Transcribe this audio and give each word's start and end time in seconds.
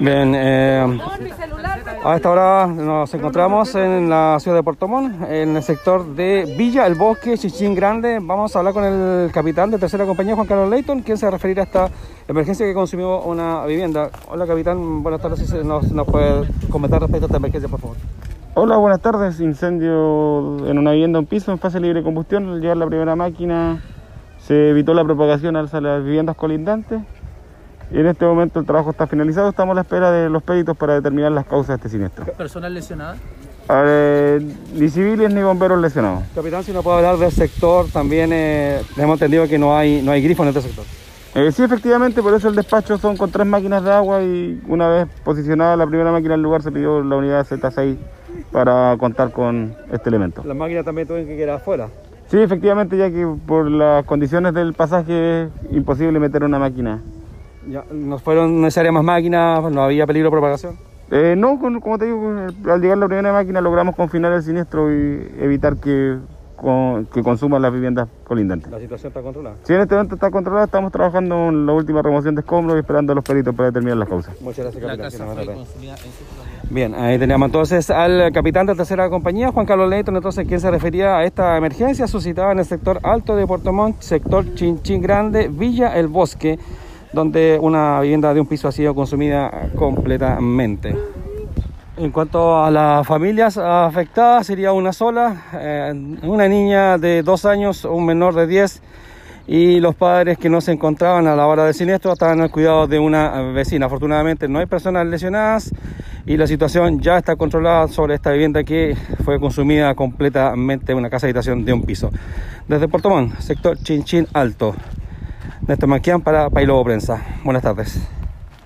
Bien, 0.00 0.34
eh, 0.34 0.98
a 2.04 2.16
esta 2.16 2.30
hora 2.30 2.66
nos 2.66 3.12
encontramos 3.14 3.74
en 3.74 4.08
la 4.08 4.38
ciudad 4.40 4.56
de 4.56 4.62
Puerto 4.62 4.88
Montt, 4.88 5.22
en 5.28 5.56
el 5.56 5.62
sector 5.62 6.14
de 6.16 6.54
Villa 6.56 6.86
El 6.86 6.94
Bosque, 6.94 7.38
Chichín 7.38 7.74
Grande. 7.74 8.18
Vamos 8.20 8.54
a 8.54 8.58
hablar 8.58 8.74
con 8.74 8.84
el 8.84 9.30
capitán 9.30 9.70
de 9.70 9.78
tercera 9.78 10.04
compañía, 10.04 10.34
Juan 10.34 10.46
Carlos 10.46 10.70
Leighton, 10.70 11.02
quien 11.02 11.16
se 11.16 11.30
referirá 11.30 11.62
a 11.62 11.66
esta 11.66 11.88
emergencia 12.26 12.66
que 12.66 12.74
consumió 12.74 13.22
una 13.22 13.64
vivienda. 13.66 14.10
Hola 14.28 14.46
capitán, 14.46 15.02
buenas 15.02 15.20
tardes, 15.20 15.48
si 15.48 15.56
nos, 15.58 15.92
nos 15.92 16.06
puede 16.06 16.48
comentar 16.70 17.00
respecto 17.00 17.26
a 17.26 17.28
esta 17.28 17.36
emergencia, 17.36 17.68
por 17.68 17.80
favor. 17.80 17.96
Hola, 18.54 18.76
buenas 18.76 19.00
tardes. 19.00 19.38
Incendio 19.38 20.66
en 20.66 20.78
una 20.78 20.90
vivienda, 20.90 21.20
un 21.20 21.26
piso 21.26 21.52
en 21.52 21.60
fase 21.60 21.78
libre 21.78 22.00
de 22.00 22.04
combustión. 22.04 22.48
Al 22.48 22.60
llegar 22.60 22.76
la 22.76 22.86
primera 22.86 23.14
máquina 23.14 23.80
se 24.38 24.70
evitó 24.70 24.94
la 24.94 25.04
propagación 25.04 25.54
a 25.54 25.62
las 25.62 26.04
viviendas 26.04 26.34
colindantes. 26.34 27.00
Y 27.90 27.98
en 27.98 28.06
este 28.06 28.24
momento 28.24 28.60
el 28.60 28.66
trabajo 28.66 28.90
está 28.90 29.06
finalizado. 29.06 29.48
Estamos 29.48 29.72
a 29.72 29.76
la 29.76 29.80
espera 29.82 30.10
de 30.10 30.28
los 30.28 30.42
peritos 30.42 30.76
para 30.76 30.94
determinar 30.94 31.32
las 31.32 31.46
causas 31.46 31.68
de 31.68 31.74
este 31.76 31.88
siniestro. 31.88 32.26
¿Personal 32.26 32.72
lesionado? 32.72 33.16
Eh, 33.70 34.40
ni 34.74 34.88
civiles 34.88 35.32
ni 35.32 35.42
bomberos 35.42 35.80
lesionados. 35.80 36.24
Capitán, 36.34 36.62
si 36.64 36.72
nos 36.72 36.82
puede 36.82 36.98
hablar 36.98 37.18
del 37.18 37.32
sector, 37.32 37.86
también 37.92 38.30
eh, 38.32 38.80
hemos 38.96 39.14
entendido 39.14 39.46
que 39.46 39.58
no 39.58 39.76
hay, 39.76 40.02
no 40.02 40.12
hay 40.12 40.22
grifo 40.22 40.42
en 40.42 40.50
este 40.50 40.62
sector. 40.62 40.84
Eh, 41.34 41.52
sí, 41.52 41.62
efectivamente, 41.62 42.22
por 42.22 42.32
eso 42.34 42.48
el 42.48 42.54
despacho 42.54 42.96
son 42.96 43.16
con 43.16 43.30
tres 43.30 43.46
máquinas 43.46 43.84
de 43.84 43.92
agua 43.92 44.22
y 44.22 44.60
una 44.66 44.88
vez 44.88 45.08
posicionada 45.22 45.76
la 45.76 45.86
primera 45.86 46.10
máquina 46.10 46.34
en 46.34 46.40
el 46.40 46.42
lugar 46.42 46.62
se 46.62 46.72
pidió 46.72 47.02
la 47.02 47.16
unidad 47.16 47.46
Z6 47.46 47.96
para 48.50 48.96
contar 48.98 49.30
con 49.30 49.74
este 49.92 50.08
elemento. 50.08 50.42
Las 50.44 50.56
máquinas 50.56 50.84
también 50.84 51.06
tuvieron 51.06 51.28
que 51.28 51.36
quedar 51.36 51.56
afuera. 51.56 51.88
Sí, 52.28 52.38
efectivamente, 52.38 52.96
ya 52.96 53.10
que 53.10 53.26
por 53.46 53.70
las 53.70 54.04
condiciones 54.04 54.54
del 54.54 54.72
pasaje 54.72 55.42
es 55.42 55.48
imposible 55.70 56.18
meter 56.18 56.44
una 56.44 56.58
máquina. 56.58 57.00
Ya, 57.68 57.84
¿No 57.92 58.18
fueron 58.18 58.60
necesarias 58.62 58.94
más 58.94 59.04
máquinas? 59.04 59.70
¿No 59.70 59.82
había 59.82 60.06
peligro 60.06 60.28
de 60.28 60.32
propagación? 60.32 60.76
Eh, 61.10 61.34
no, 61.36 61.58
con- 61.58 61.80
como 61.80 61.98
te 61.98 62.06
digo, 62.06 62.20
al 62.70 62.80
llegar 62.80 62.98
la 62.98 63.06
primera 63.06 63.32
máquina 63.32 63.60
logramos 63.60 63.94
confinar 63.96 64.32
el 64.32 64.42
siniestro 64.42 64.92
y 64.92 65.26
evitar 65.40 65.76
que, 65.76 66.16
con- 66.56 67.06
que 67.06 67.22
consuman 67.22 67.62
las 67.62 67.72
viviendas 67.72 68.08
colindantes. 68.24 68.70
La 68.70 68.78
situación 68.78 69.08
está 69.08 69.22
controlada. 69.22 69.56
Si 69.62 69.72
en 69.72 69.80
este 69.80 69.94
momento 69.94 70.14
está 70.16 70.30
controlada, 70.30 70.66
estamos 70.66 70.92
trabajando 70.92 71.48
en 71.48 71.64
la 71.66 71.72
última 71.72 72.02
remoción 72.02 72.34
de 72.34 72.40
escombros 72.42 72.76
y 72.76 72.80
esperando 72.80 73.12
a 73.12 73.14
los 73.16 73.24
peritos 73.24 73.54
para 73.54 73.66
determinar 73.68 73.96
las 73.98 74.08
causas. 74.08 74.34
Muchas 74.42 74.64
gracias, 74.64 74.82
La 74.82 74.88
capitán. 74.96 75.04
casa 75.10 75.16
Que 75.18 75.24
nos 75.24 75.34
fue 75.34 75.44
trate. 75.44 75.58
consumida 75.58 75.92
en 75.92 75.98
su 75.98 76.24
totalidad. 76.24 76.62
Bien, 76.70 76.94
ahí 76.94 77.18
teníamos 77.18 77.46
entonces 77.46 77.90
al 77.90 78.32
capitán 78.32 78.66
de 78.66 78.74
tercera 78.74 79.08
compañía, 79.08 79.50
Juan 79.50 79.64
Carlos 79.64 79.88
Leighton, 79.88 80.14
entonces 80.16 80.46
quien 80.46 80.60
se 80.60 80.70
refería 80.70 81.16
a 81.16 81.24
esta 81.24 81.56
emergencia 81.56 82.06
suscitada 82.06 82.52
en 82.52 82.58
el 82.58 82.64
sector 82.66 82.98
alto 83.02 83.34
de 83.36 83.46
Puerto 83.46 83.72
Montt, 83.72 84.00
sector 84.00 84.54
Chinchín 84.54 85.00
Grande, 85.00 85.48
Villa 85.48 85.96
El 85.98 86.08
Bosque, 86.08 86.58
donde 87.12 87.58
una 87.60 88.00
vivienda 88.00 88.34
de 88.34 88.40
un 88.40 88.46
piso 88.46 88.68
ha 88.68 88.72
sido 88.72 88.94
consumida 88.94 89.70
completamente. 89.76 90.96
En 91.96 92.12
cuanto 92.12 92.62
a 92.62 92.70
las 92.70 93.06
familias 93.06 93.58
afectadas, 93.58 94.46
sería 94.46 94.72
una 94.72 94.92
sola, 94.92 95.42
eh, 95.54 95.92
una 96.22 96.46
niña 96.46 96.96
de 96.96 97.22
dos 97.22 97.44
años, 97.44 97.84
un 97.84 98.06
menor 98.06 98.34
de 98.34 98.46
10 98.46 98.82
y 99.48 99.80
los 99.80 99.94
padres 99.94 100.36
que 100.36 100.50
no 100.50 100.60
se 100.60 100.72
encontraban 100.72 101.26
a 101.26 101.34
la 101.34 101.46
hora 101.46 101.64
del 101.64 101.74
siniestro 101.74 102.12
estaban 102.12 102.40
al 102.40 102.50
cuidado 102.50 102.86
de 102.86 102.98
una 102.98 103.40
vecina. 103.52 103.86
Afortunadamente 103.86 104.46
no 104.46 104.58
hay 104.58 104.66
personas 104.66 105.06
lesionadas 105.06 105.72
y 106.26 106.36
la 106.36 106.46
situación 106.46 107.00
ya 107.00 107.16
está 107.16 107.34
controlada 107.34 107.88
sobre 107.88 108.14
esta 108.14 108.30
vivienda 108.30 108.62
que 108.62 108.94
fue 109.24 109.40
consumida 109.40 109.94
completamente, 109.94 110.92
una 110.92 111.08
casa 111.08 111.26
habitación 111.26 111.64
de 111.64 111.72
un 111.72 111.82
piso. 111.82 112.10
Desde 112.68 112.86
Puerto 112.86 113.08
Montt, 113.08 113.40
sector 113.40 113.78
Chinchín 113.78 114.28
Alto. 114.34 114.74
Néstor 115.68 115.86
Manquián 115.86 116.22
para 116.22 116.48
Pailobo 116.48 116.82
Prensa. 116.82 117.22
Buenas 117.44 117.62
tardes. 117.62 118.00